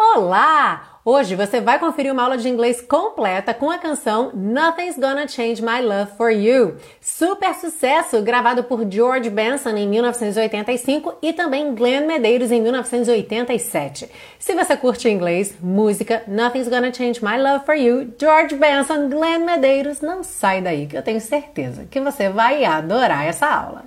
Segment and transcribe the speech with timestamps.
[0.00, 1.00] Olá!
[1.04, 5.60] Hoje você vai conferir uma aula de inglês completa com a canção Nothing's Gonna Change
[5.60, 6.76] My Love for You.
[7.00, 14.08] Super sucesso, gravado por George Benson em 1985 e também Glenn Medeiros em 1987.
[14.38, 19.44] Se você curte inglês, música, Nothing's Gonna Change My Love for You, George Benson, Glenn
[19.44, 23.86] Medeiros, não sai daí que eu tenho certeza que você vai adorar essa aula.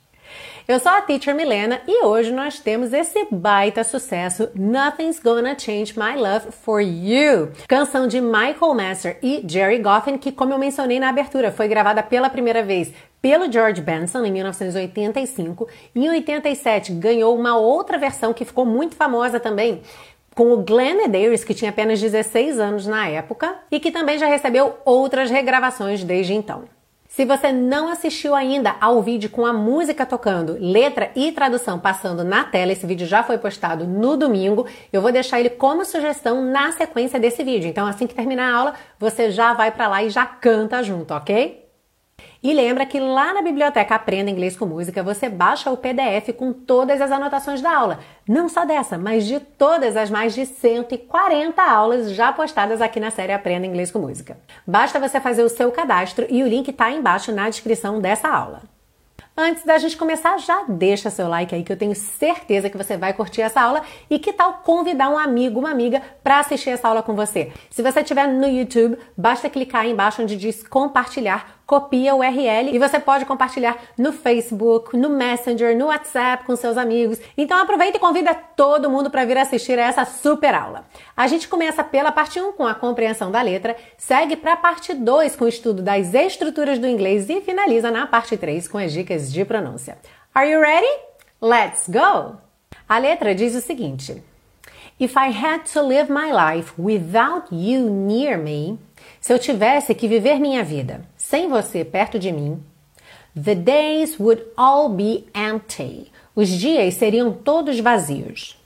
[0.67, 5.97] Eu sou a Teacher Milena e hoje nós temos esse baita sucesso Nothing's Gonna Change
[5.97, 10.99] My Love for You, canção de Michael Master e Jerry Goffin que, como eu mencionei
[10.99, 15.67] na abertura, foi gravada pela primeira vez pelo George Benson em 1985.
[15.95, 19.81] Em 87 ganhou uma outra versão que ficou muito famosa também,
[20.35, 24.27] com o Glenn Medeiros, que tinha apenas 16 anos na época e que também já
[24.27, 26.65] recebeu outras regravações desde então.
[27.11, 32.23] Se você não assistiu ainda ao vídeo com a música tocando, letra e tradução passando
[32.23, 36.41] na tela, esse vídeo já foi postado no domingo, eu vou deixar ele como sugestão
[36.41, 37.69] na sequência desse vídeo.
[37.69, 41.13] Então, assim que terminar a aula, você já vai para lá e já canta junto,
[41.13, 41.60] ok?
[42.43, 46.51] E lembra que lá na biblioteca Aprenda Inglês com Música você baixa o PDF com
[46.51, 47.99] todas as anotações da aula.
[48.27, 53.11] Não só dessa, mas de todas as mais de 140 aulas já postadas aqui na
[53.11, 54.39] série Aprenda Inglês com Música.
[54.65, 58.63] Basta você fazer o seu cadastro e o link está embaixo na descrição dessa aula.
[59.37, 62.97] Antes da gente começar, já deixa seu like aí que eu tenho certeza que você
[62.97, 66.87] vai curtir essa aula e que tal convidar um amigo, uma amiga para assistir essa
[66.87, 67.51] aula com você.
[67.69, 72.75] Se você estiver no YouTube, basta clicar aí embaixo onde diz compartilhar copia o URL
[72.75, 77.17] e você pode compartilhar no Facebook, no Messenger, no WhatsApp com seus amigos.
[77.37, 80.85] Então aproveita e convida todo mundo para vir assistir a essa super aula.
[81.15, 84.93] A gente começa pela parte 1 com a compreensão da letra, segue para a parte
[84.93, 88.91] 2 com o estudo das estruturas do inglês e finaliza na parte 3 com as
[88.91, 89.97] dicas de pronúncia.
[90.35, 90.91] Are you ready?
[91.41, 92.35] Let's go!
[92.85, 94.21] A letra diz o seguinte:
[94.99, 98.77] If I had to live my life without you near me,
[99.21, 102.61] se eu tivesse que viver minha vida sem você perto de mim,
[103.33, 106.11] the days would all be empty.
[106.35, 108.57] Os dias seriam todos vazios.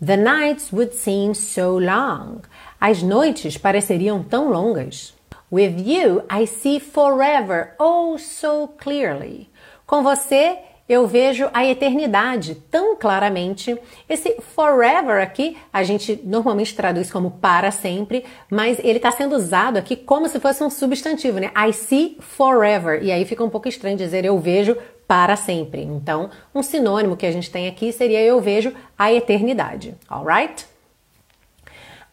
[0.00, 2.42] The nights would seem so long.
[2.80, 5.12] As noites pareceriam tão longas.
[5.50, 9.48] With you, I see forever oh so clearly.
[9.84, 10.58] Com você,
[10.88, 13.76] eu vejo a eternidade tão claramente.
[14.08, 19.78] Esse forever aqui, a gente normalmente traduz como para sempre, mas ele está sendo usado
[19.78, 21.50] aqui como se fosse um substantivo, né?
[21.56, 23.02] I see forever.
[23.02, 24.76] E aí fica um pouco estranho dizer eu vejo
[25.08, 25.82] para sempre.
[25.82, 29.94] Então, um sinônimo que a gente tem aqui seria eu vejo a eternidade.
[30.08, 30.66] Alright?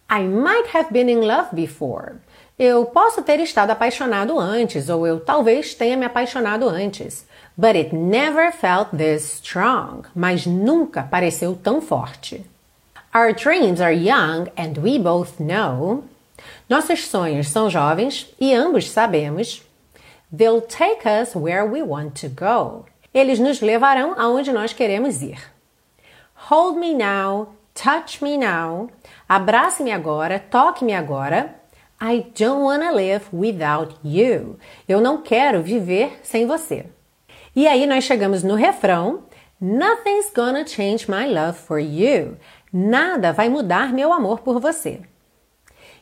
[0.10, 2.16] I might have been in love before.
[2.64, 7.26] Eu posso ter estado apaixonado antes, ou eu talvez tenha me apaixonado antes.
[7.58, 10.04] But it never felt this strong.
[10.14, 12.46] Mas nunca pareceu tão forte.
[13.16, 16.04] Our dreams are young and we both know.
[16.70, 19.64] Nossos sonhos são jovens e ambos sabemos.
[20.32, 22.86] They'll take us where we want to go.
[23.12, 25.40] Eles nos levarão aonde nós queremos ir.
[26.52, 28.92] Hold me now, touch me now.
[29.28, 31.60] Abrace-me agora, toque-me agora.
[32.04, 34.58] I don't wanna live without you.
[34.88, 36.88] Eu não quero viver sem você.
[37.56, 39.26] E aí nós chegamos no refrão:
[39.62, 42.38] Nothing's gonna change my love for you.
[42.74, 45.02] Nada vai mudar meu amor por você.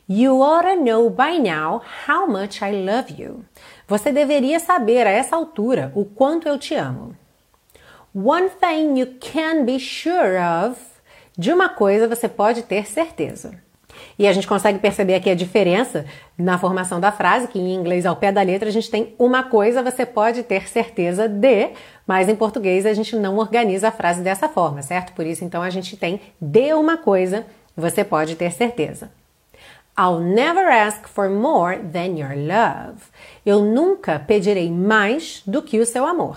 [0.08, 3.44] You ought to know by now how much I love you.
[3.86, 7.14] Você deveria saber a essa altura o quanto eu te amo.
[8.14, 10.80] One thing you can be sure of.
[11.36, 13.62] De uma coisa você pode ter certeza.
[14.20, 16.04] E a gente consegue perceber aqui a diferença
[16.36, 19.42] na formação da frase, que em inglês ao pé da letra a gente tem uma
[19.42, 21.70] coisa, você pode ter certeza de,
[22.06, 25.14] mas em português a gente não organiza a frase dessa forma, certo?
[25.14, 29.10] Por isso então a gente tem de uma coisa, você pode ter certeza.
[29.98, 33.00] I'll never ask for more than your love.
[33.46, 36.36] Eu nunca pedirei mais do que o seu amor.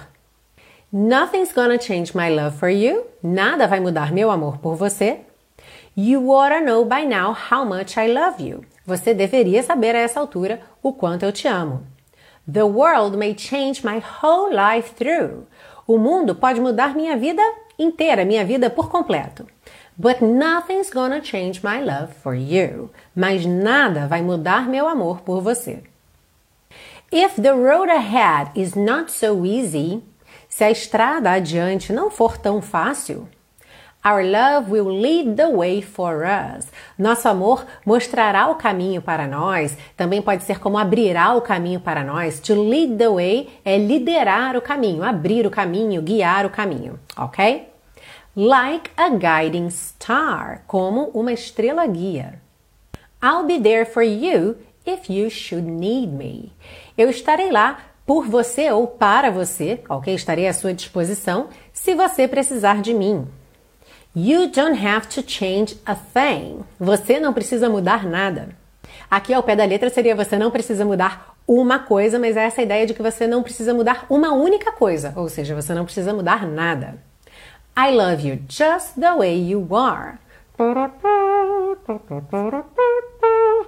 [0.89, 3.03] Nothing's gonna change my love for you.
[3.21, 5.19] Nada vai mudar meu amor por você.
[5.95, 8.65] You ought to know by now how much I love you.
[8.83, 11.85] Você deveria saber a essa altura o quanto eu te amo.
[12.51, 15.45] The world may change my whole life through.
[15.85, 17.43] O mundo pode mudar minha vida
[17.77, 19.45] inteira, minha vida por completo.
[19.95, 22.89] But nothing's gonna change my love for you.
[23.15, 25.83] Mas nada vai mudar meu amor por você.
[27.11, 30.01] If the road ahead is not so easy,
[30.49, 33.27] se a estrada adiante não for tão fácil.
[34.05, 36.67] Our love will lead the way for us.
[36.99, 39.77] Nosso amor mostrará o caminho para nós.
[39.95, 42.41] Também pode ser como abrirá o caminho para nós.
[42.41, 47.69] To lead the way é liderar o caminho, abrir o caminho, guiar o caminho, ok?
[48.35, 52.41] Like a guiding star, como uma estrela guia.
[53.23, 56.51] I'll be there for you if you should need me.
[56.97, 60.13] Eu estarei lá por você ou para você, ok?
[60.13, 63.25] Estarei à sua disposição se você precisar de mim.
[64.15, 66.63] You don't have to change a thing.
[66.79, 68.49] Você não precisa mudar nada.
[69.09, 72.61] Aqui ao pé da letra seria você não precisa mudar uma coisa, mas é essa
[72.61, 76.13] ideia de que você não precisa mudar uma única coisa, ou seja, você não precisa
[76.13, 76.99] mudar nada.
[77.75, 80.19] I love you just the way you are.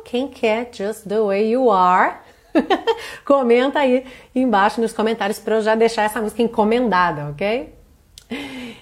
[0.06, 2.18] Quem quer just the way you are?
[3.26, 4.06] Comenta aí
[4.36, 7.75] embaixo nos comentários para eu já deixar essa música encomendada, ok?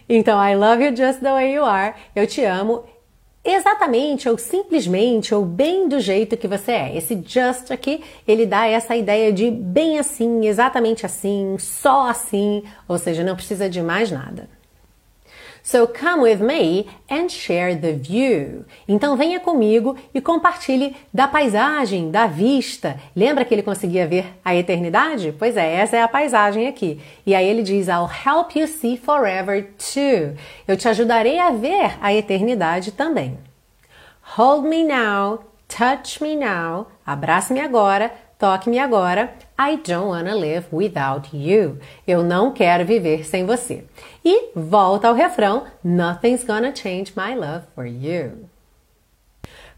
[0.08, 1.96] Então, I love you just the way you are.
[2.16, 2.84] Eu te amo
[3.44, 6.98] exatamente ou simplesmente ou bem do jeito que você é.
[6.98, 12.98] Esse just aqui, ele dá essa ideia de bem assim, exatamente assim, só assim, ou
[12.98, 14.50] seja, não precisa de mais nada.
[15.64, 18.66] So come with me and share the view.
[18.86, 23.00] Então venha comigo e compartilhe da paisagem, da vista.
[23.16, 25.34] Lembra que ele conseguia ver a eternidade?
[25.40, 27.00] Pois é, essa é a paisagem aqui.
[27.26, 30.36] E aí ele diz: I'll help you see forever too.
[30.68, 33.40] Eu te ajudarei a ver a eternidade também.
[34.36, 38.12] Hold me now, touch me now, abrace-me agora,
[38.44, 39.34] toque-me agora.
[39.58, 41.80] I don't wanna live without you.
[42.06, 43.86] Eu não quero viver sem você.
[44.26, 48.50] E volta ao refrão: Nothing's gonna change my love for you.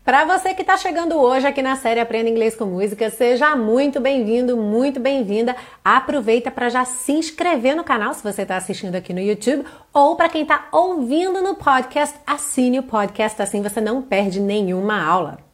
[0.04, 4.00] Para você que está chegando hoje aqui na série Aprenda Inglês com Música, seja muito
[4.00, 5.56] bem-vindo, muito bem-vinda.
[5.84, 9.64] Aproveita para já se inscrever no canal se você está assistindo aqui no YouTube
[9.94, 15.04] ou para quem está ouvindo no podcast, assine o podcast, assim você não perde nenhuma
[15.04, 15.45] aula.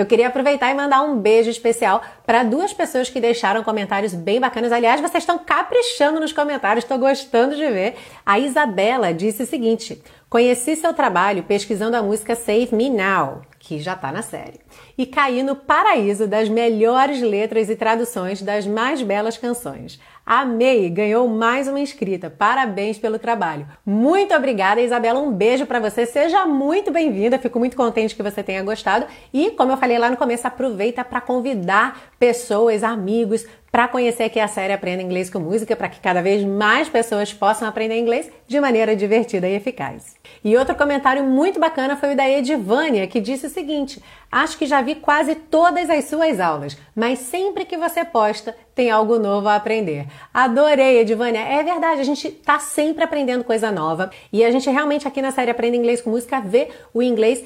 [0.00, 4.40] Eu queria aproveitar e mandar um beijo especial para duas pessoas que deixaram comentários bem
[4.40, 4.72] bacanas.
[4.72, 7.96] Aliás, vocês estão caprichando nos comentários, estou gostando de ver.
[8.24, 13.78] A Isabela disse o seguinte: Conheci seu trabalho pesquisando a música Save Me Now, que
[13.78, 14.58] já está na série,
[14.98, 20.00] e caí no paraíso das melhores letras e traduções das mais belas canções.
[20.26, 22.28] Amei, ganhou mais uma inscrita.
[22.28, 23.68] Parabéns pelo trabalho.
[23.84, 25.18] Muito obrigada, Isabela.
[25.18, 26.06] Um beijo para você.
[26.06, 27.38] Seja muito bem-vinda.
[27.38, 29.06] Fico muito contente que você tenha gostado.
[29.32, 34.40] E, como eu falei lá no começo, aproveita para convidar pessoas, amigos, para conhecer aqui
[34.40, 38.30] a série Aprenda Inglês com Música, para que cada vez mais pessoas possam aprender inglês
[38.46, 40.16] de maneira divertida e eficaz.
[40.42, 44.66] E outro comentário muito bacana foi o da Edivânia, que disse o seguinte: Acho que
[44.66, 49.48] já vi quase todas as suas aulas, mas sempre que você posta, tem algo novo
[49.48, 50.06] a aprender.
[50.32, 51.40] Adorei, Edivânia.
[51.40, 55.30] É verdade, a gente está sempre aprendendo coisa nova e a gente realmente aqui na
[55.30, 57.44] série Aprenda Inglês com Música vê o inglês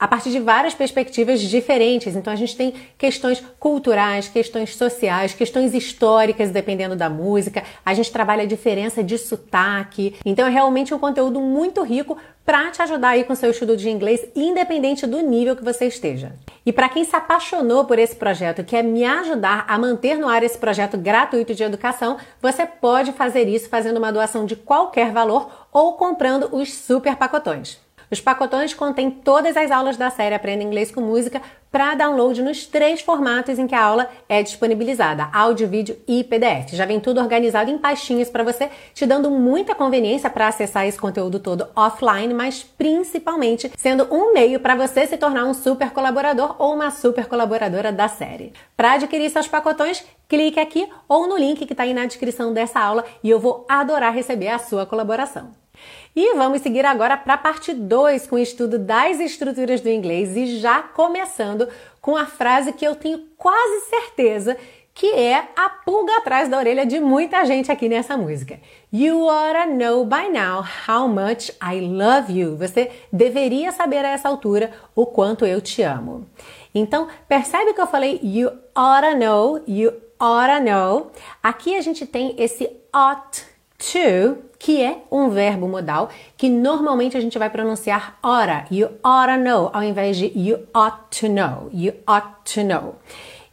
[0.00, 2.16] a partir de várias perspectivas diferentes.
[2.16, 7.62] Então a gente tem questões culturais, questões sociais, questões históricas, dependendo da música.
[7.84, 10.16] A gente trabalha a diferença de sotaque.
[10.24, 12.16] Então é realmente um conteúdo muito rico
[12.46, 16.32] para te ajudar aí com seu estudo de inglês, independente do nível que você esteja.
[16.64, 20.28] E para quem se apaixonou por esse projeto e quer me ajudar a manter no
[20.28, 25.12] ar esse projeto gratuito de educação, você pode fazer isso fazendo uma doação de qualquer
[25.12, 27.78] valor ou comprando os super pacotões.
[28.10, 31.40] Os pacotões contêm todas as aulas da série Aprenda Inglês com Música
[31.70, 36.72] para download nos três formatos em que a aula é disponibilizada: áudio, vídeo e PDF.
[36.72, 40.98] Já vem tudo organizado em pastinhas para você, te dando muita conveniência para acessar esse
[40.98, 46.56] conteúdo todo offline, mas principalmente sendo um meio para você se tornar um super colaborador
[46.58, 48.52] ou uma super colaboradora da série.
[48.76, 52.80] Para adquirir seus pacotões, clique aqui ou no link que está aí na descrição dessa
[52.80, 55.59] aula e eu vou adorar receber a sua colaboração.
[56.14, 60.36] E vamos seguir agora para a parte 2 com o estudo das estruturas do inglês
[60.36, 61.68] e já começando
[62.00, 64.56] com a frase que eu tenho quase certeza
[64.92, 68.60] que é a pulga atrás da orelha de muita gente aqui nessa música.
[68.92, 72.56] You oughta know by now how much I love you.
[72.56, 76.26] Você deveria saber a essa altura o quanto eu te amo.
[76.74, 81.10] Então, percebe que eu falei you oughta know, you oughta know.
[81.42, 83.49] Aqui a gente tem esse ought
[83.80, 89.38] to que é um verbo modal que normalmente a gente vai pronunciar ora, you oughta
[89.38, 92.96] know, ao invés de you ought to know, you ought to know.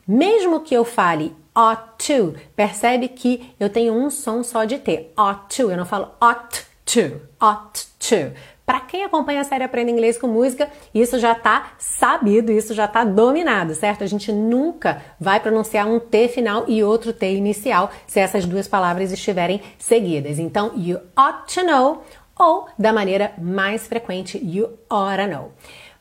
[0.06, 5.08] Mesmo que eu fale ought to, percebe que eu tenho um som só de T,
[5.18, 8.34] ought to, eu não falo ought to, ought to.
[8.68, 12.84] Para quem acompanha a série Aprenda Inglês com Música, isso já está sabido, isso já
[12.84, 14.04] está dominado, certo?
[14.04, 18.68] A gente nunca vai pronunciar um T final e outro T inicial se essas duas
[18.68, 20.38] palavras estiverem seguidas.
[20.38, 22.04] Então, you ought to know
[22.38, 25.54] ou da maneira mais frequente, you ought to know.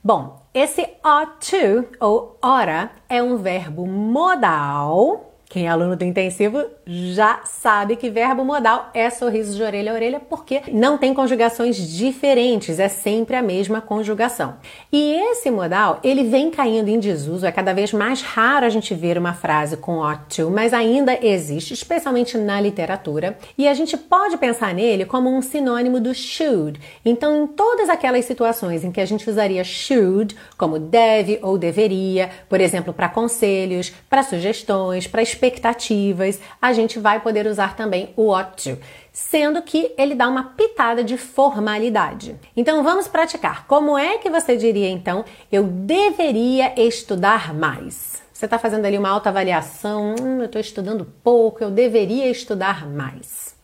[0.03, 6.65] Bom, esse ought to ou oughta é um verbo modal quem é aluno do intensivo
[6.85, 11.77] já sabe que verbo modal é sorriso de orelha a orelha porque não tem conjugações
[11.77, 14.57] diferentes, é sempre a mesma conjugação.
[14.93, 18.95] E esse modal, ele vem caindo em desuso, é cada vez mais raro a gente
[18.95, 23.97] ver uma frase com ought to, mas ainda existe, especialmente na literatura, e a gente
[23.97, 26.81] pode pensar nele como um sinônimo do should.
[27.05, 32.31] Então, em todas aquelas situações em que a gente usaria should, como deve ou deveria,
[32.49, 38.33] por exemplo, para conselhos, para sugestões, para expectativas, a gente vai poder usar também o
[38.33, 38.81] ought to,
[39.13, 42.37] sendo que ele dá uma pitada de formalidade.
[42.57, 43.67] Então vamos praticar.
[43.67, 48.23] Como é que você diria então, eu deveria estudar mais?
[48.33, 53.57] Você está fazendo ali uma autoavaliação, hum, eu estou estudando pouco, eu deveria estudar mais.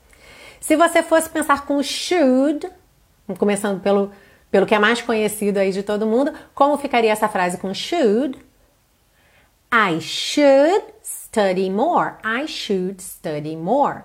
[0.60, 2.70] Se você fosse pensar com should,
[3.38, 4.10] começando pelo,
[4.50, 8.38] pelo que é mais conhecido aí de todo mundo, como ficaria essa frase com should?
[9.70, 10.91] I should
[11.32, 12.18] study more.
[12.22, 14.02] I should study more.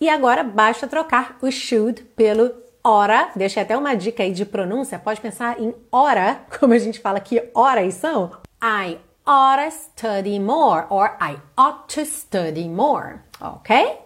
[0.00, 2.50] E agora basta trocar o should pelo
[2.82, 3.30] ora.
[3.36, 4.98] Deixa até uma dica aí de pronúncia.
[4.98, 8.30] Pode pensar em hora, como a gente fala que horas são.
[8.62, 8.96] I
[9.26, 13.98] ought to study more or I ought to study more, ok?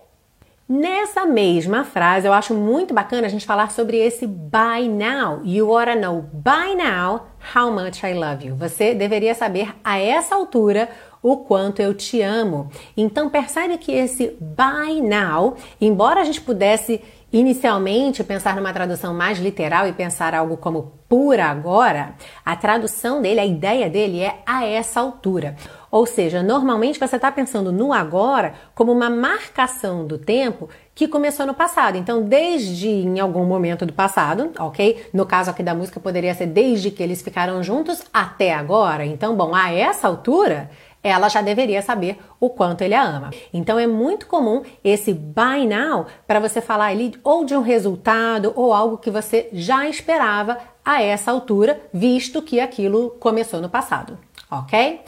[0.66, 5.42] Nessa mesma frase, eu acho muito bacana a gente falar sobre esse by now.
[5.44, 8.56] You ought to know by now how much I love you.
[8.56, 10.88] Você deveria saber a essa altura
[11.24, 12.70] o quanto eu te amo.
[12.94, 17.00] Então percebe que esse by now, embora a gente pudesse
[17.32, 22.14] inicialmente pensar numa tradução mais literal e pensar algo como por agora,
[22.44, 25.56] a tradução dele, a ideia dele é a essa altura.
[25.90, 31.46] Ou seja, normalmente você está pensando no agora como uma marcação do tempo que começou
[31.46, 31.96] no passado.
[31.96, 35.06] Então, desde em algum momento do passado, ok?
[35.12, 39.04] No caso aqui da música, poderia ser desde que eles ficaram juntos até agora.
[39.04, 40.70] Então, bom, a essa altura
[41.04, 43.30] ela já deveria saber o quanto ele a ama.
[43.52, 48.52] Então é muito comum esse by now para você falar ali ou de um resultado
[48.56, 54.18] ou algo que você já esperava a essa altura, visto que aquilo começou no passado,
[54.50, 55.00] ok?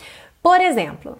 [0.42, 1.18] Por exemplo,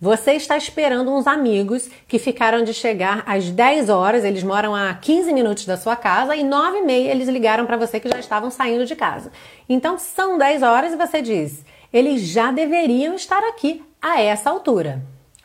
[0.00, 4.92] você está esperando uns amigos que ficaram de chegar às 10 horas, eles moram a
[4.92, 8.18] 15 minutos da sua casa e 9 e meia eles ligaram para você que já
[8.18, 9.30] estavam saindo de casa.
[9.68, 15.00] Então são 10 horas e você diz: eles já deveriam estar aqui a essa altura.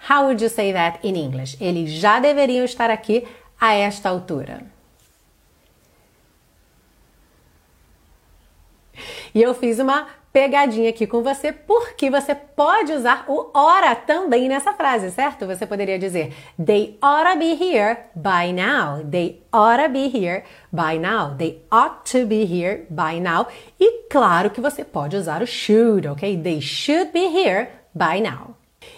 [0.09, 1.57] How would you say that in English?
[1.61, 3.25] Eles já deveriam estar aqui
[3.59, 4.61] a esta altura.
[9.33, 14.47] E eu fiz uma pegadinha aqui com você, porque você pode usar o ora também
[14.47, 15.45] nessa frase, certo?
[15.47, 16.33] Você poderia dizer
[16.63, 19.03] They ought to be here by now.
[19.03, 21.35] They ought to be here by now.
[21.35, 23.47] They ought to be here by now.
[23.79, 26.37] E claro que você pode usar o should, ok?
[26.37, 28.55] They should be here by now.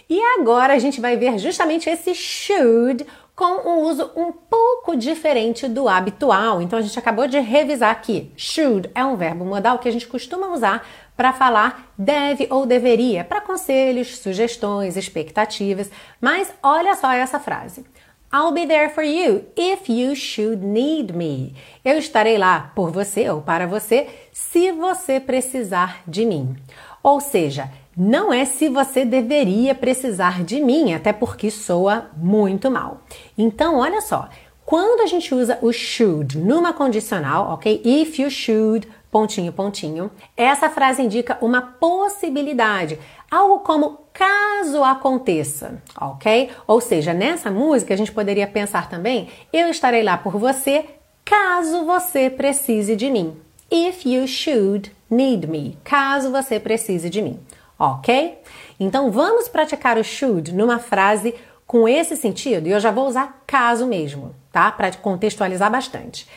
[0.09, 3.05] E agora a gente vai ver justamente esse should
[3.39, 6.61] com um uso um pouco diferente do habitual.
[6.61, 8.29] Então a gente acabou de revisar aqui.
[8.35, 13.23] Should é um verbo modal que a gente costuma usar para falar deve ou deveria,
[13.23, 15.89] para conselhos, sugestões, expectativas.
[16.19, 17.85] Mas olha só essa frase.
[18.31, 21.55] I'll be there for you if you should need me.
[21.83, 26.57] Eu estarei lá por você ou para você se você precisar de mim.
[27.01, 33.01] Ou seja, não é se você deveria precisar de mim, até porque soa muito mal.
[33.37, 34.29] Então, olha só,
[34.65, 37.81] quando a gente usa o should numa condicional, ok?
[37.83, 42.97] If you should, pontinho, pontinho, essa frase indica uma possibilidade,
[43.29, 46.51] algo como caso aconteça, ok?
[46.65, 50.85] Ou seja, nessa música a gente poderia pensar também: eu estarei lá por você
[51.25, 53.35] caso você precise de mim.
[53.69, 57.39] If you should need me, caso você precise de mim
[57.79, 58.37] ok?
[58.77, 61.33] Então vamos praticar o should numa frase
[61.65, 64.71] com esse sentido e eu já vou usar caso mesmo, tá?
[64.71, 66.27] Para contextualizar bastante.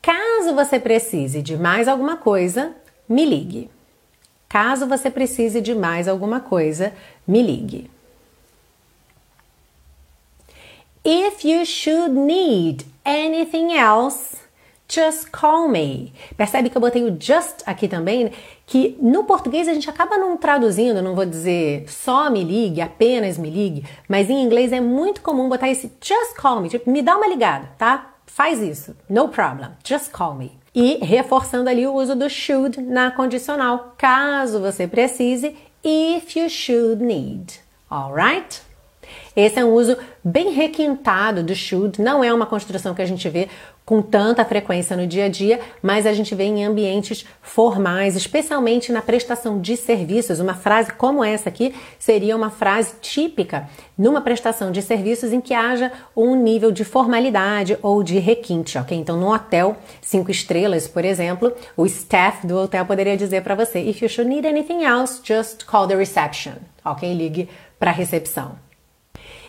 [0.00, 2.74] Caso você precise de mais alguma coisa,
[3.08, 3.70] me ligue.
[4.48, 6.92] Caso você precise de mais alguma coisa,
[7.26, 7.90] me ligue.
[11.04, 14.36] If you should need anything else,
[14.88, 16.12] Just call me.
[16.36, 18.30] Percebe que eu botei o just aqui também,
[18.66, 23.38] que no português a gente acaba não traduzindo, não vou dizer só me ligue, apenas
[23.38, 27.02] me ligue, mas em inglês é muito comum botar esse just call me, tipo, me
[27.02, 28.14] dá uma ligada, tá?
[28.34, 28.96] faz isso.
[29.08, 29.70] No problem.
[29.84, 30.52] Just call me.
[30.74, 37.02] E reforçando ali o uso do should na condicional, caso você precise, if you should
[37.02, 37.60] need.
[37.88, 38.60] Alright?
[39.36, 43.28] Esse é um uso bem requintado do should, não é uma construção que a gente
[43.28, 43.48] vê
[43.84, 48.90] com tanta frequência no dia a dia, mas a gente vê em ambientes formais, especialmente
[48.90, 50.40] na prestação de serviços.
[50.40, 55.52] Uma frase como essa aqui seria uma frase típica numa prestação de serviços em que
[55.52, 58.96] haja um nível de formalidade ou de requinte, ok?
[58.96, 63.80] Então, no hotel cinco estrelas, por exemplo, o staff do hotel poderia dizer para você:
[63.80, 67.12] If you should need anything else, just call the reception, ok?
[67.12, 67.48] Ligue
[67.78, 68.63] para a recepção.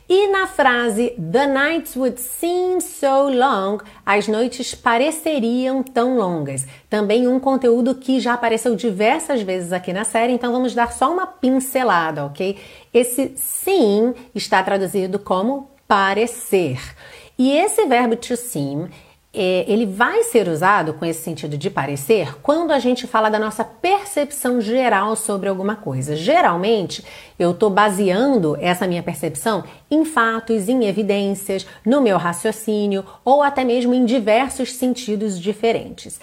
[0.07, 6.67] E na frase The nights would seem so long, as noites pareceriam tão longas.
[6.87, 11.11] Também um conteúdo que já apareceu diversas vezes aqui na série, então vamos dar só
[11.11, 12.57] uma pincelada, ok?
[12.93, 16.79] Esse seem está traduzido como parecer.
[17.37, 18.87] E esse verbo to seem
[19.35, 23.37] é, ele vai ser usado com esse sentido de parecer quando a gente fala da
[23.37, 26.15] nossa percepção geral sobre alguma coisa.
[26.15, 27.03] Geralmente,
[27.37, 33.63] eu estou baseando essa minha percepção em fatos, em evidências, no meu raciocínio ou até
[33.63, 36.19] mesmo em diversos sentidos diferentes.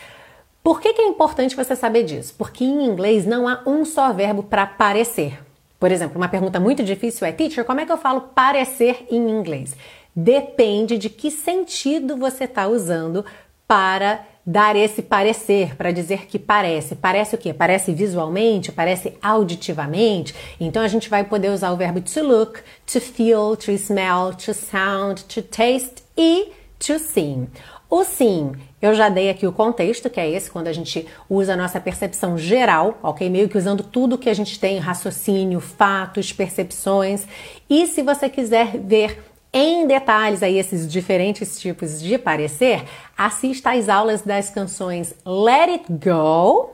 [0.63, 2.35] Por que, que é importante você saber disso?
[2.39, 5.39] Porque em inglês não há um só verbo para parecer.
[5.79, 9.29] Por exemplo, uma pergunta muito difícil é: teacher, como é que eu falo parecer em
[9.29, 9.77] inglês?
[10.15, 13.25] Depende de que sentido você está usando
[13.67, 16.95] para dar esse parecer, para dizer que parece.
[16.97, 17.55] Parece o quê?
[17.55, 18.73] Parece visualmente?
[18.73, 20.35] Parece auditivamente?
[20.61, 24.53] Então a gente vai poder usar o verbo to look, to feel, to smell, to
[24.53, 27.49] sound, to taste e to sing.
[27.89, 31.53] O sim, eu já dei aqui o contexto, que é esse, quando a gente usa
[31.53, 33.29] a nossa percepção geral, ok?
[33.29, 37.27] Meio que usando tudo que a gente tem, raciocínio, fatos, percepções.
[37.69, 42.85] E se você quiser ver em detalhes aí esses diferentes tipos de parecer,
[43.17, 46.71] assista às aulas das canções Let It Go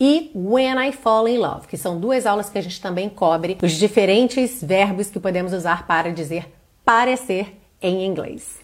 [0.00, 3.58] e When I Fall in Love, que são duas aulas que a gente também cobre
[3.62, 6.50] os diferentes verbos que podemos usar para dizer
[6.84, 8.60] parecer em inglês.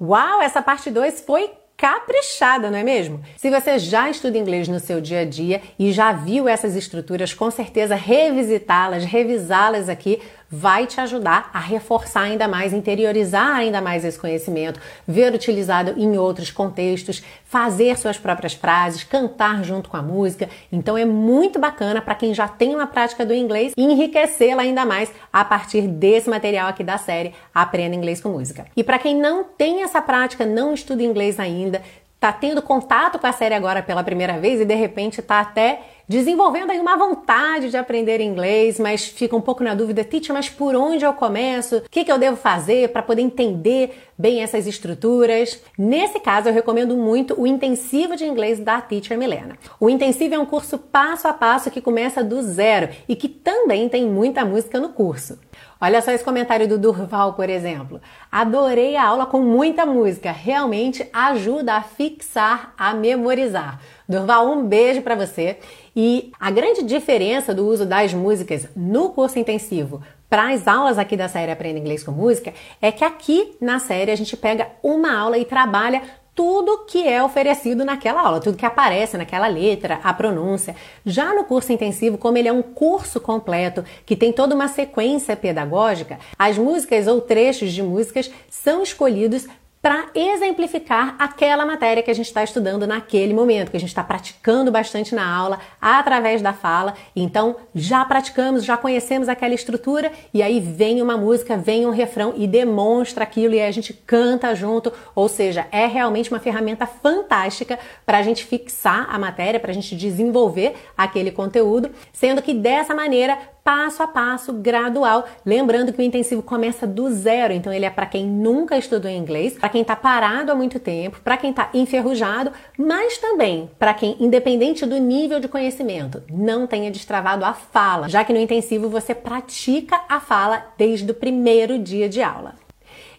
[0.00, 1.50] Uau, essa parte 2 foi
[1.82, 3.20] caprichada, não é mesmo?
[3.36, 7.34] Se você já estuda inglês no seu dia a dia e já viu essas estruturas,
[7.34, 14.04] com certeza revisitá-las, revisá-las aqui vai te ajudar a reforçar ainda mais, interiorizar ainda mais
[14.04, 20.02] esse conhecimento, ver utilizado em outros contextos, fazer suas próprias frases, cantar junto com a
[20.02, 20.50] música.
[20.70, 25.10] Então é muito bacana para quem já tem uma prática do inglês enriquecê-la ainda mais
[25.32, 28.66] a partir desse material aqui da série Aprenda Inglês com Música.
[28.76, 31.80] E para quem não tem essa prática, não estuda inglês ainda,
[32.20, 35.80] tá tendo contato com a série agora pela primeira vez e de repente tá até
[36.12, 40.46] desenvolvendo aí uma vontade de aprender inglês, mas fica um pouco na dúvida, teacher, mas
[40.46, 41.78] por onde eu começo?
[41.78, 45.58] O que, que eu devo fazer para poder entender bem essas estruturas?
[45.76, 49.56] Nesse caso, eu recomendo muito o intensivo de inglês da Teacher Milena.
[49.80, 53.88] O intensivo é um curso passo a passo que começa do zero e que também
[53.88, 55.38] tem muita música no curso.
[55.80, 58.00] Olha só esse comentário do Durval, por exemplo.
[58.30, 63.80] Adorei a aula com muita música, realmente ajuda a fixar, a memorizar.
[64.12, 65.56] Durval, um beijo para você.
[65.96, 71.16] E a grande diferença do uso das músicas no curso intensivo para as aulas aqui
[71.16, 75.14] da série Aprenda Inglês com Música é que aqui na série a gente pega uma
[75.18, 76.02] aula e trabalha
[76.34, 80.74] tudo que é oferecido naquela aula, tudo que aparece naquela letra, a pronúncia.
[81.04, 85.36] Já no curso intensivo, como ele é um curso completo que tem toda uma sequência
[85.36, 89.46] pedagógica, as músicas ou trechos de músicas são escolhidos
[89.82, 94.04] para exemplificar aquela matéria que a gente está estudando naquele momento, que a gente está
[94.04, 96.94] praticando bastante na aula através da fala.
[97.16, 102.32] Então, já praticamos, já conhecemos aquela estrutura e aí vem uma música, vem um refrão
[102.36, 104.92] e demonstra aquilo e aí a gente canta junto.
[105.16, 109.74] Ou seja, é realmente uma ferramenta fantástica para a gente fixar a matéria, para a
[109.74, 115.26] gente desenvolver aquele conteúdo, sendo que dessa maneira passo a passo, gradual.
[115.44, 119.54] Lembrando que o intensivo começa do zero, então ele é para quem nunca estudou inglês,
[119.54, 124.16] para quem está parado há muito tempo, para quem está enferrujado, mas também para quem,
[124.20, 129.14] independente do nível de conhecimento, não tenha destravado a fala, já que no intensivo você
[129.14, 132.54] pratica a fala desde o primeiro dia de aula.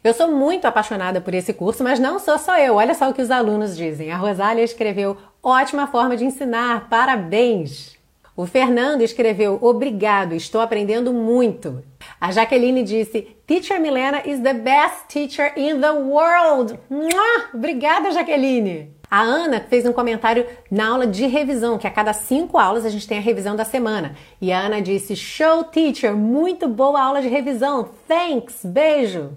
[0.03, 2.75] Eu sou muito apaixonada por esse curso, mas não sou só eu.
[2.75, 4.11] Olha só o que os alunos dizem.
[4.11, 8.02] A Rosália escreveu: ótima forma de ensinar, parabéns!
[8.35, 11.83] O Fernando escreveu: Obrigado, estou aprendendo muito.
[12.19, 16.79] A Jaqueline disse: Teacher Milena is the best teacher in the world.
[16.89, 17.49] Mua!
[17.53, 18.91] Obrigada, Jaqueline.
[19.09, 22.89] A Ana fez um comentário na aula de revisão, que a cada cinco aulas a
[22.89, 24.15] gente tem a revisão da semana.
[24.41, 27.91] E a Ana disse: Show, teacher, muito boa aula de revisão.
[28.07, 29.29] Thanks, beijo.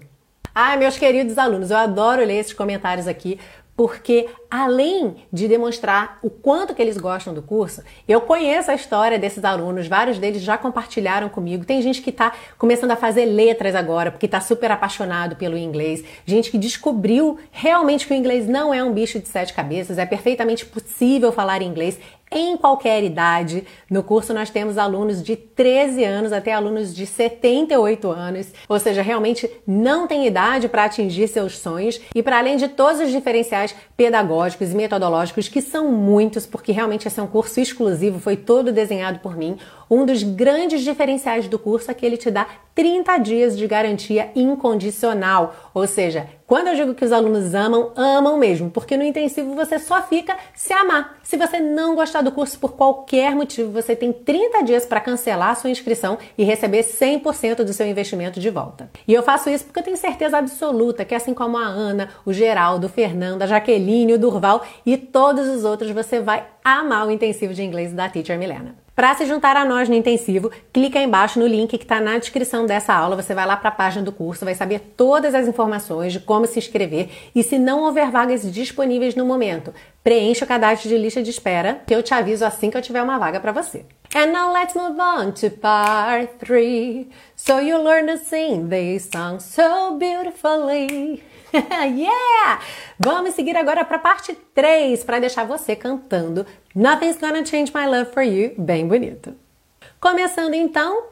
[0.55, 3.39] Ai, meus queridos alunos, eu adoro ler esses comentários aqui
[3.77, 9.19] porque além de demonstrar o quanto que eles gostam do curso, eu conheço a história
[9.19, 11.63] desses alunos, vários deles já compartilharam comigo.
[11.63, 16.03] Tem gente que está começando a fazer letras agora, porque está super apaixonado pelo inglês,
[16.25, 20.05] gente que descobriu realmente que o inglês não é um bicho de sete cabeças, é
[20.07, 21.99] perfeitamente possível falar inglês,
[22.31, 23.65] em qualquer idade.
[23.89, 29.01] No curso nós temos alunos de 13 anos até alunos de 78 anos, ou seja,
[29.01, 33.75] realmente não tem idade para atingir seus sonhos e para além de todos os diferenciais
[33.95, 38.71] pedagógicos e metodológicos que são muitos, porque realmente esse é um curso exclusivo, foi todo
[38.71, 39.57] desenhado por mim.
[39.89, 42.45] Um dos grandes diferenciais do curso é que ele te dá
[42.75, 48.37] 30 dias de garantia incondicional, ou seja, quando eu digo que os alunos amam, amam
[48.37, 51.17] mesmo, porque no intensivo você só fica se amar.
[51.23, 55.49] Se você não gostar do curso por qualquer motivo, você tem 30 dias para cancelar
[55.49, 58.89] a sua inscrição e receber 100% do seu investimento de volta.
[59.07, 62.31] E eu faço isso porque eu tenho certeza absoluta que assim como a Ana, o
[62.31, 67.11] Geraldo, o Fernando, a Jaqueline, o Durval e todos os outros, você vai amar o
[67.11, 68.86] intensivo de inglês da Teacher Milena.
[68.97, 72.65] Para se juntar a nós no intensivo, clica embaixo no link que está na descrição
[72.65, 73.15] dessa aula.
[73.15, 76.47] Você vai lá para a página do curso, vai saber todas as informações de como
[76.47, 79.71] se inscrever e se não houver vagas disponíveis no momento,
[80.03, 83.03] preencha o cadastro de lista de espera que eu te aviso assim que eu tiver
[83.03, 83.85] uma vaga para você.
[84.15, 89.39] And now let's move on to part 3 so you learn to sing this song
[89.39, 91.21] so beautifully.
[91.97, 92.59] yeah!
[92.99, 97.85] Vamos seguir agora para a parte 3 para deixar você cantando Nothing's Gonna Change My
[97.85, 99.35] Love for You, bem bonito.
[99.99, 101.03] Começando então,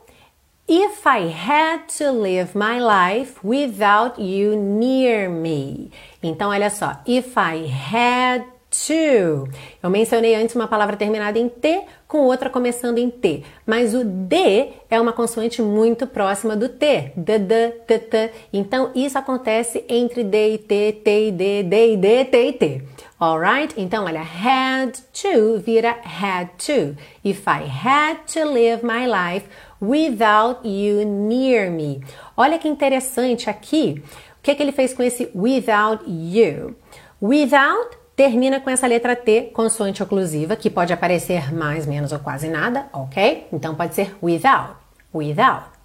[0.67, 5.91] If I had to live my life without you near me.
[6.23, 8.43] Então, olha só, if I had
[8.87, 9.49] to.
[9.81, 14.03] Eu mencionei antes uma palavra terminada em T com outra começando em T, mas o
[14.03, 18.31] D é uma consoante muito próxima do T, d, d, t, t.
[18.53, 22.53] Então isso acontece entre D e T, T e D, D e D, T e
[22.53, 22.81] T.
[23.19, 23.73] Alright?
[23.77, 26.95] Então olha, had to vira had to.
[27.23, 29.47] If I had to live my life
[29.81, 32.01] without you near me.
[32.35, 34.03] Olha que interessante aqui.
[34.39, 36.75] O que, é que ele fez com esse without you?
[37.21, 42.47] Without termina com essa letra T, consoante oclusiva, que pode aparecer mais, menos ou quase
[42.47, 43.47] nada, ok?
[43.51, 44.75] Então pode ser without,
[45.13, 45.75] without.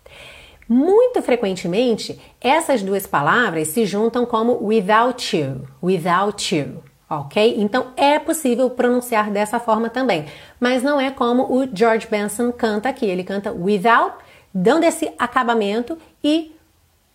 [0.68, 7.56] Muito frequentemente, essas duas palavras se juntam como without you, without you, ok?
[7.58, 10.26] Então é possível pronunciar dessa forma também,
[10.60, 13.04] mas não é como o George Benson canta aqui.
[13.04, 14.14] Ele canta without,
[14.54, 16.54] dando esse acabamento e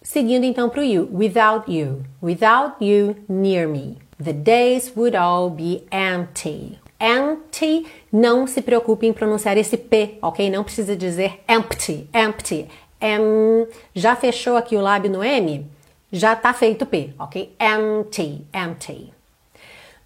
[0.01, 3.97] seguindo então para o you, without you, without you near me.
[4.19, 6.79] The days would all be empty.
[6.99, 10.49] Empty, não se preocupe em pronunciar esse P, ok?
[10.49, 12.69] Não precisa dizer empty, empty.
[13.01, 15.65] Em, já fechou aqui o lábio no M?
[16.11, 17.53] Já tá feito P, ok?
[17.59, 19.13] Empty, empty.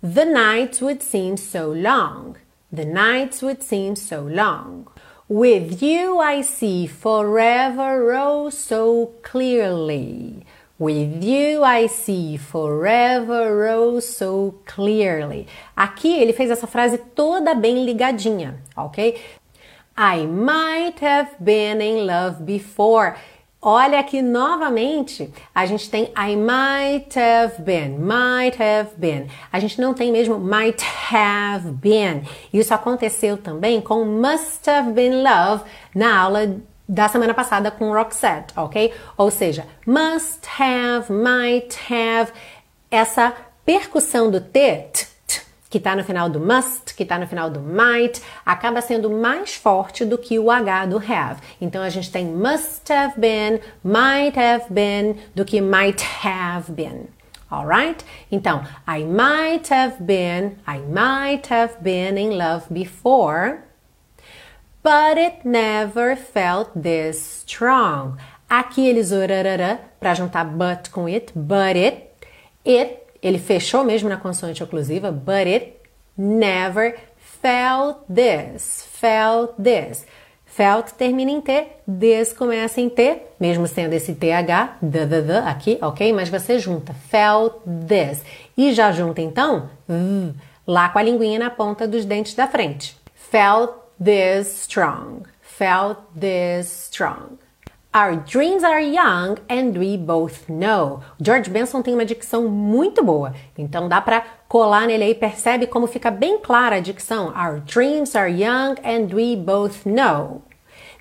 [0.01, 2.35] The nights would seem so long.
[2.73, 4.87] The nights would seem so long.
[5.27, 10.43] With you I see forever oh so clearly.
[10.79, 15.45] With you I see forever oh so clearly.
[15.75, 19.19] Aqui ele fez essa frase toda bem ligadinha, ok?
[19.97, 23.15] I might have been in love before.
[23.61, 29.27] Olha aqui novamente, a gente tem I might have been, might have been.
[29.51, 32.23] A gente não tem mesmo might have been.
[32.53, 36.55] Isso aconteceu também com must have been love na aula
[36.89, 38.91] da semana passada com Roxette, ok?
[39.15, 42.33] Ou seja, must have, might have,
[42.89, 43.31] essa
[43.63, 47.47] percussão do T, t, t que está no final do must, que está no final
[47.51, 51.39] do might, acaba sendo mais forte do que o H do have.
[51.61, 57.07] Então a gente tem must have been, might have been, do que might have been.
[57.51, 58.03] Alright?
[58.31, 63.68] Então, I might have been, I might have been in love before.
[64.81, 68.17] But it never felt this strong.
[68.49, 72.07] Aqui eles orarará para juntar but com it, but it,
[72.65, 75.73] it, ele fechou mesmo na consoante oclusiva, but it
[76.17, 76.97] never
[77.41, 80.05] felt this, felt this.
[80.45, 85.37] Felt termina em T, this começa em T, mesmo sendo esse TH, the, the, the,
[85.45, 86.11] aqui, ok?
[86.11, 87.53] Mas você junta felt
[87.87, 88.23] this.
[88.57, 90.33] E já junta então, v,
[90.65, 92.97] lá com a linguinha na ponta dos dentes da frente.
[93.13, 97.37] Felt this strong, felt this strong.
[97.91, 101.01] Our dreams are young and we both know.
[101.19, 105.87] George Benson tem uma dicção muito boa, então dá para colar nele aí, percebe como
[105.87, 107.29] fica bem clara a dicção.
[107.29, 110.43] Our dreams are young and we both know.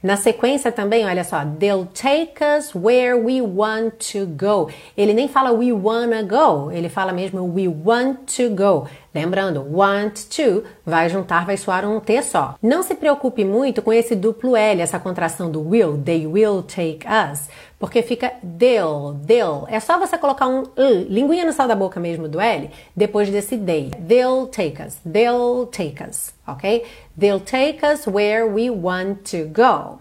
[0.00, 4.70] Na sequência também, olha só, they'll take us where we want to go.
[4.96, 8.87] Ele nem fala we wanna go, ele fala mesmo we want to go.
[9.12, 12.54] Lembrando, want to vai juntar, vai soar um T só.
[12.62, 17.00] Não se preocupe muito com esse duplo L, essa contração do will, they will take
[17.04, 19.66] us, porque fica they'll, they'll.
[19.66, 23.28] É só você colocar um L, linguinha no céu da boca mesmo do L, depois
[23.30, 23.90] desse they.
[24.06, 26.84] They'll take us, they'll take us, ok?
[27.18, 30.00] They'll take us where we want to go.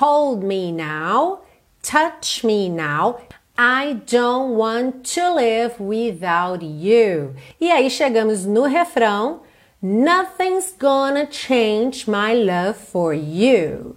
[0.00, 1.42] Hold me now,
[1.84, 3.20] touch me now.
[3.56, 7.36] I don't want to live without you.
[7.60, 9.42] E aí chegamos no refrão.
[9.80, 13.96] Nothing's gonna change my love for you.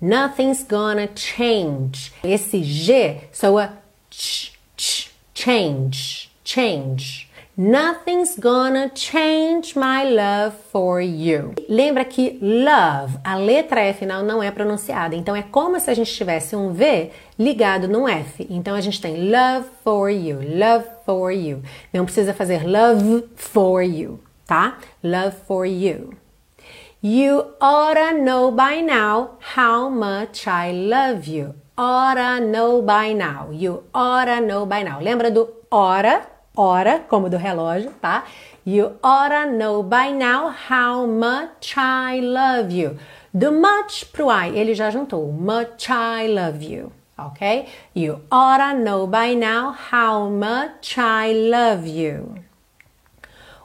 [0.00, 2.10] Nothing's gonna change.
[2.24, 3.76] Esse G soa
[4.10, 7.25] ch, ch, change, change.
[7.58, 11.54] Nothing's gonna change my love for you.
[11.70, 15.94] Lembra que love, a letra E final não é pronunciada, então é como se a
[15.94, 18.46] gente tivesse um V ligado num F.
[18.50, 21.62] Então a gente tem love for you, love for you.
[21.94, 24.76] Não precisa fazer love for you, tá?
[25.02, 26.10] Love for you.
[27.02, 31.54] You oughta know by now how much I love you.
[31.74, 33.50] Oughta know by now.
[33.50, 35.00] You oughta know by now.
[35.00, 36.35] Lembra do oughta?
[36.56, 38.24] Hora, como do relógio, tá?
[38.64, 42.98] You oughta know by now how much I love you.
[43.32, 45.30] Do much pro I, ele já juntou.
[45.30, 46.90] Much I love you.
[47.18, 47.68] Ok?
[47.94, 52.42] You oughta know by now how much I love you.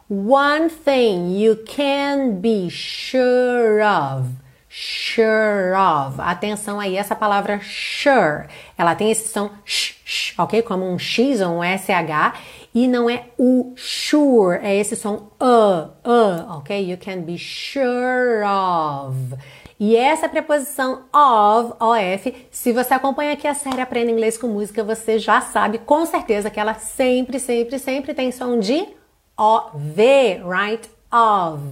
[0.08, 4.27] One thing you can be sure of.
[4.67, 6.19] Sure of.
[6.19, 8.47] Atenção aí, essa palavra sure.
[8.77, 10.62] Ela tem esse som sh, sh, ok?
[10.62, 12.38] Como um X ou um SH
[12.73, 16.89] e não é o sure, é esse som uh, uh, ok?
[16.89, 19.36] You can be sure of.
[19.77, 24.84] E essa preposição of, of, se você acompanha aqui a série Aprenda Inglês com Música,
[24.84, 28.88] você já sabe com certeza que ela sempre, sempre, sempre tem som de
[29.36, 30.88] OV, right?
[31.12, 31.63] Of,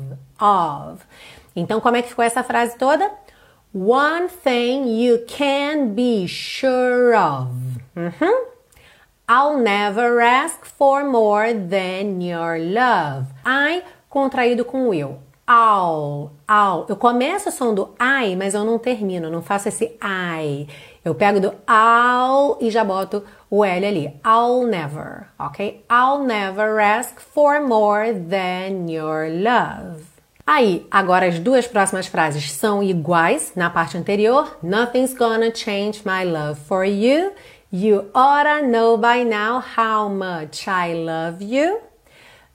[0.42, 1.04] of.
[1.56, 3.10] Então, como é que ficou essa frase toda?
[3.72, 7.52] One thing you can be sure of.
[7.96, 8.49] Uhum.
[9.32, 13.28] I'll never ask for more than your love.
[13.46, 15.20] I contraído com will.
[15.48, 16.88] I'll, I'll.
[16.90, 20.68] Eu começo o som do I, mas eu não termino, não faço esse I.
[21.06, 24.20] Eu pego do I'll e já boto o L ali.
[24.26, 25.86] I'll never, ok?
[25.88, 30.06] I'll never ask for more than your love.
[30.44, 34.58] Aí, agora as duas próximas frases são iguais na parte anterior.
[34.64, 37.32] Nothing's gonna change my love for you.
[37.72, 41.82] You oughta know by now how much I love you.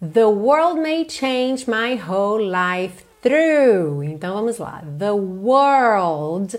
[0.02, 4.02] The world may change my whole life through.
[4.02, 4.82] Então vamos lá.
[4.98, 6.58] The world.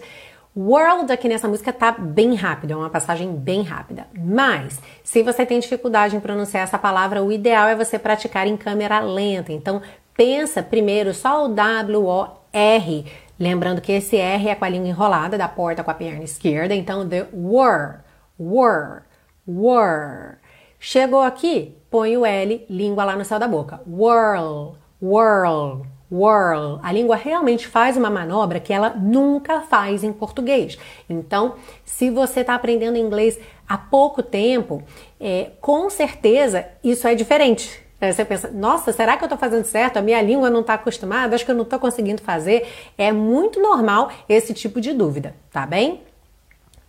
[0.55, 4.07] World aqui nessa música tá bem rápido, é uma passagem bem rápida.
[4.17, 8.55] Mas, se você tem dificuldade em pronunciar essa palavra, o ideal é você praticar em
[8.55, 9.51] câmera lenta.
[9.51, 9.81] Então,
[10.15, 13.05] pensa primeiro só o W, O, R.
[13.37, 16.73] Lembrando que esse R é com a língua enrolada da porta com a perna esquerda.
[16.73, 18.04] Então, the were
[18.39, 19.03] were,
[19.47, 20.37] were.
[20.79, 23.81] Chegou aqui, põe o L, língua lá no céu da boca.
[23.87, 26.79] Whirl, whirl, whirl.
[26.83, 30.77] A língua realmente faz uma manobra que ela nunca faz em português.
[31.09, 34.83] Então, se você está aprendendo inglês há pouco tempo,
[35.19, 37.83] é, com certeza isso é diferente.
[37.99, 39.97] Você pensa, nossa, será que eu estou fazendo certo?
[39.97, 42.67] A minha língua não está acostumada, acho que eu não estou conseguindo fazer.
[42.97, 46.01] É muito normal esse tipo de dúvida, tá bem?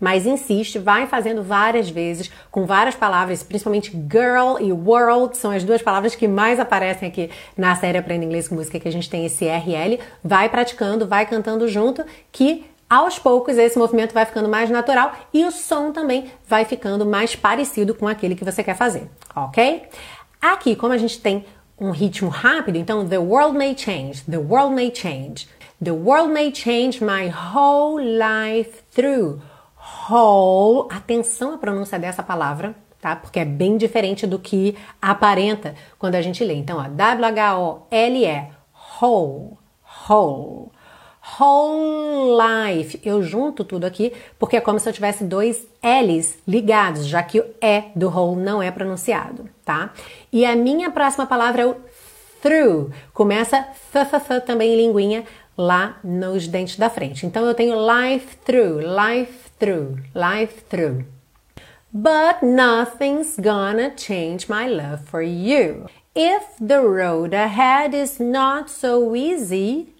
[0.00, 5.64] Mas insiste, vai fazendo várias vezes, com várias palavras, principalmente girl e world, são as
[5.64, 9.08] duas palavras que mais aparecem aqui na série Aprenda Inglês com Música, que a gente
[9.08, 9.98] tem esse RL.
[10.22, 15.44] Vai praticando, vai cantando junto, que aos poucos esse movimento vai ficando mais natural e
[15.44, 19.82] o som também vai ficando mais parecido com aquele que você quer fazer, ok?
[20.40, 21.44] Aqui, como a gente tem
[21.78, 25.48] um ritmo rápido, então the world may change, the world may change.
[25.82, 29.42] The world may change my whole life through
[30.08, 30.88] whole.
[30.90, 33.16] Atenção à pronúncia dessa palavra, tá?
[33.16, 36.54] Porque é bem diferente do que aparenta quando a gente lê.
[36.54, 38.44] Então, ó, W-H-O-L-E,
[39.00, 39.56] whole,
[40.08, 40.70] whole.
[41.40, 42.38] Whole
[42.70, 43.00] life.
[43.04, 47.40] Eu junto tudo aqui porque é como se eu tivesse dois L's ligados, já que
[47.40, 49.92] o E do whole não é pronunciado, tá?
[50.32, 51.76] E a minha próxima palavra é o
[52.40, 52.92] through.
[53.12, 55.24] Começa th também em linguinha
[55.58, 57.26] lá nos dentes da frente.
[57.26, 61.04] Então eu tenho life through, life through, life through.
[61.92, 65.88] But nothing's gonna change my love for you.
[66.14, 69.96] If the road ahead is not so easy,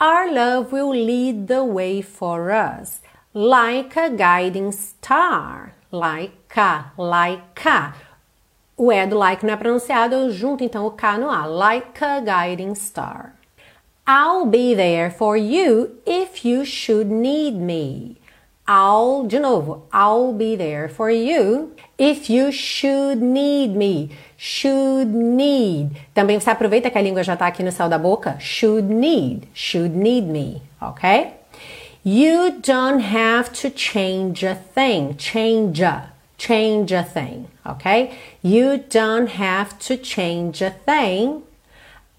[0.00, 3.02] Our love will lead the way for us,
[3.34, 5.74] like a guiding star.
[5.92, 7.94] Like a, like a.
[8.78, 11.44] O E do like não é pronunciado, eu junto então o K no A.
[11.44, 13.34] Like a guiding star.
[14.06, 18.16] I'll be there for you if you should need me.
[18.72, 24.10] I'll, de novo, I'll be there for you if you should need me.
[24.36, 25.96] Should need.
[26.14, 28.38] Também você aproveita que a língua já está aqui no céu da boca.
[28.38, 29.48] Should need.
[29.52, 30.62] Should need me.
[30.80, 31.32] Ok?
[32.04, 35.16] You don't have to change a thing.
[35.18, 36.12] Change a.
[36.38, 37.46] Change a thing.
[37.66, 38.12] Ok?
[38.40, 41.42] You don't have to change a thing.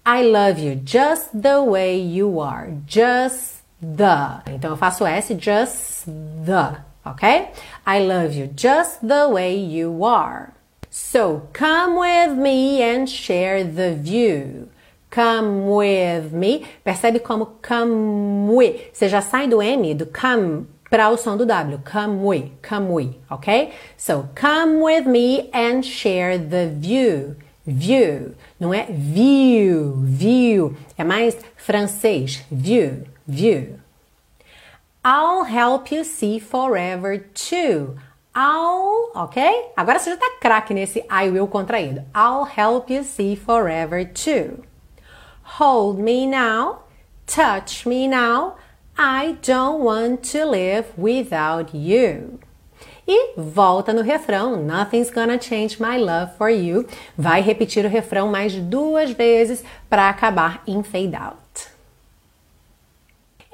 [0.04, 2.74] I love you just the way you are.
[2.86, 4.42] Just the.
[4.54, 6.06] Então eu faço S, just
[6.46, 7.48] the, ok?
[7.86, 10.52] I love you just the way you are.
[10.88, 14.68] So come with me and share the view.
[15.10, 16.66] Come with me.
[16.84, 18.90] Percebe como come with.
[18.92, 21.80] Você já sai do M, do come, para o som do W.
[21.84, 23.72] Come with, come with, ok?
[23.96, 27.36] So come with me and share the view.
[27.66, 28.34] View.
[28.58, 30.76] Não é view, view.
[30.98, 32.44] É mais francês.
[32.50, 33.80] View view.
[35.04, 37.96] I'll help you see forever too.
[38.34, 39.72] I'll, ok?
[39.76, 42.04] Agora você já tá craque nesse I will contraído.
[42.14, 44.62] I'll help you see forever too.
[45.58, 46.84] Hold me now,
[47.26, 48.54] touch me now.
[48.96, 52.38] I don't want to live without you.
[53.06, 56.86] E volta no refrão, Nothing's gonna change my love for you.
[57.18, 61.41] Vai repetir o refrão mais duas vezes para acabar em fade out.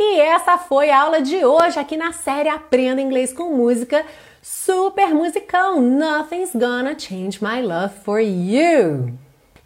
[0.01, 4.07] E essa foi a aula de hoje aqui na série Aprenda Inglês com Música,
[4.41, 5.81] super musicão.
[5.81, 9.13] Nothing's gonna change my love for you.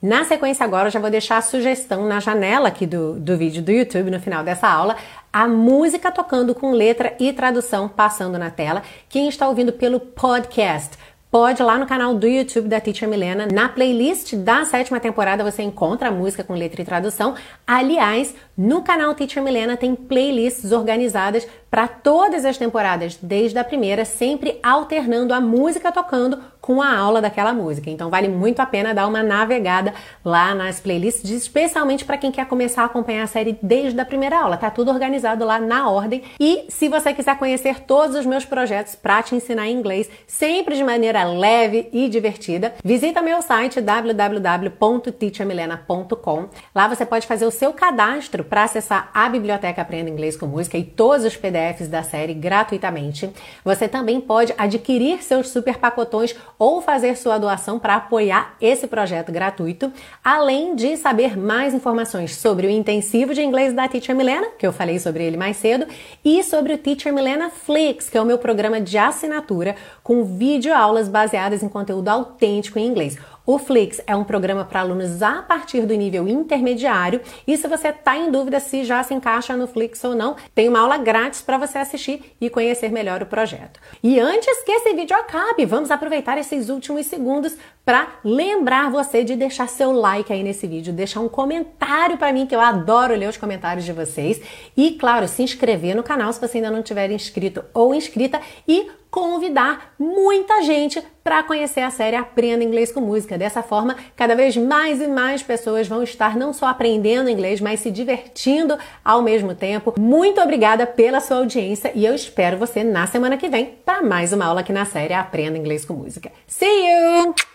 [0.00, 3.62] Na sequência agora eu já vou deixar a sugestão na janela aqui do, do vídeo
[3.62, 4.96] do YouTube no final dessa aula,
[5.30, 8.82] a música tocando com letra e tradução passando na tela.
[9.10, 10.96] Quem está ouvindo pelo podcast
[11.32, 13.48] pode lá no canal do YouTube da Teacher Milena.
[13.50, 17.34] Na playlist da sétima temporada você encontra a música com letra e tradução.
[17.66, 24.04] Aliás, no canal Teacher Milena tem playlists organizadas para todas as temporadas, desde a primeira,
[24.04, 27.90] sempre alternando a música tocando com a aula daquela música.
[27.90, 29.92] Então vale muito a pena dar uma navegada
[30.24, 34.40] lá nas playlists, especialmente para quem quer começar a acompanhar a série desde a primeira
[34.40, 34.56] aula.
[34.56, 36.22] Tá tudo organizado lá na ordem.
[36.38, 40.84] E se você quiser conhecer todos os meus projetos para te ensinar inglês, sempre de
[40.84, 46.48] maneira leve e divertida, visita meu site www.teachermilena.com.
[46.72, 50.78] Lá você pode fazer o seu cadastro para acessar a biblioteca Aprenda Inglês com Música
[50.78, 53.28] e todos os PDFs da série gratuitamente.
[53.64, 59.32] Você também pode adquirir seus super pacotões ou fazer sua doação para apoiar esse projeto
[59.32, 64.64] gratuito, além de saber mais informações sobre o intensivo de inglês da Teacher Milena, que
[64.64, 65.88] eu falei sobre ele mais cedo,
[66.24, 70.72] e sobre o Teacher Milena Flix, que é o meu programa de assinatura com vídeo
[70.72, 73.18] aulas baseadas em conteúdo autêntico em inglês.
[73.44, 77.88] O Flix é um programa para alunos a partir do nível intermediário e se você
[77.88, 81.42] está em dúvida se já se encaixa no Flix ou não, tem uma aula grátis
[81.42, 83.80] para você assistir e conhecer melhor o projeto.
[84.00, 89.34] E antes que esse vídeo acabe, vamos aproveitar esses últimos segundos para lembrar você de
[89.34, 93.28] deixar seu like aí nesse vídeo, deixar um comentário para mim que eu adoro ler
[93.28, 94.40] os comentários de vocês
[94.76, 98.88] e claro, se inscrever no canal se você ainda não tiver inscrito ou inscrita e
[99.10, 103.36] convidar muita gente para conhecer a série Aprenda Inglês com Música.
[103.36, 107.80] Dessa forma, cada vez mais e mais pessoas vão estar não só aprendendo inglês, mas
[107.80, 109.94] se divertindo ao mesmo tempo.
[110.00, 114.32] Muito obrigada pela sua audiência e eu espero você na semana que vem para mais
[114.32, 116.32] uma aula aqui na série Aprenda Inglês com Música.
[116.46, 117.51] See you!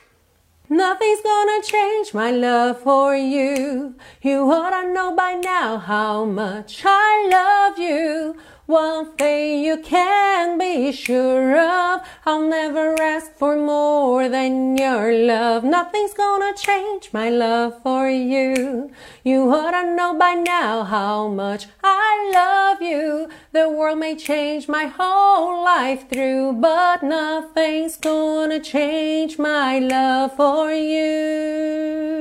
[0.70, 3.96] Nothing's gonna change my love for you.
[4.22, 8.36] You ought to know by now how much I love you.
[8.68, 15.64] One thing you can be sure of, I'll never ask for more than your love.
[15.64, 18.92] Nothing's gonna change my love for you.
[19.24, 23.30] You ought to know by now how much I love you.
[23.54, 30.74] The world may change my whole life through, but nothing's gonna change my love for
[30.74, 32.18] you.